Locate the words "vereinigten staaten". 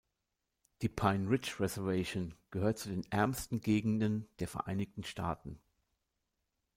4.47-5.61